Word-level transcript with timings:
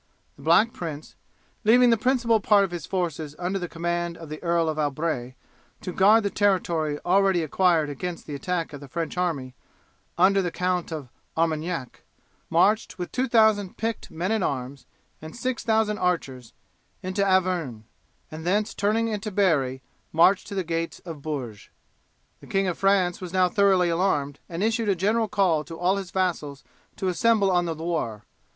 The 0.35 0.41
Black 0.41 0.73
Prince, 0.73 1.13
leaving 1.63 1.91
the 1.91 1.95
principal 1.95 2.39
part 2.39 2.63
of 2.63 2.71
his 2.71 2.87
forces 2.87 3.35
under 3.37 3.59
the 3.59 3.67
command 3.69 4.17
of 4.17 4.29
the 4.29 4.41
Earl 4.41 4.67
of 4.67 4.79
Albret 4.79 5.35
to 5.81 5.93
guard 5.93 6.23
the 6.23 6.31
territory 6.31 6.97
already 7.05 7.43
acquired 7.43 7.87
against 7.87 8.25
the 8.25 8.33
attack 8.33 8.73
of 8.73 8.79
the 8.81 8.87
French 8.87 9.15
army 9.15 9.53
under 10.17 10.41
the 10.41 10.49
Count 10.49 10.91
of 10.91 11.09
Armagnac, 11.37 12.01
marched 12.49 12.97
with 12.97 13.11
2000 13.11 13.77
picked 13.77 14.09
men 14.09 14.31
at 14.31 14.41
arms 14.41 14.87
and 15.21 15.35
6000 15.35 15.99
archers 15.99 16.53
into 17.03 17.23
Auvergne, 17.23 17.81
and 18.31 18.43
thence 18.43 18.73
turning 18.73 19.07
into 19.07 19.29
Berry, 19.29 19.83
marched 20.11 20.47
to 20.47 20.55
the 20.55 20.63
gates 20.63 20.97
of 21.05 21.21
Bourges. 21.21 21.69
The 22.39 22.47
King 22.47 22.65
of 22.65 22.79
France 22.79 23.21
was 23.21 23.33
now 23.33 23.49
thoroughly 23.49 23.89
alarmed, 23.89 24.39
and 24.49 24.63
issued 24.63 24.89
a 24.89 24.95
general 24.95 25.27
call 25.27 25.63
to 25.65 25.77
all 25.77 25.97
his 25.97 26.09
vassals 26.09 26.63
to 26.95 27.07
assemble 27.07 27.51
on 27.51 27.65
the 27.65 27.75
Loire. 27.75 28.23